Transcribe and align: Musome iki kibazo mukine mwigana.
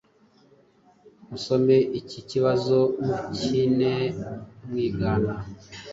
Musome 1.29 1.77
iki 1.99 2.19
kibazo 2.29 2.77
mukine 3.05 3.93
mwigana. 4.67 5.33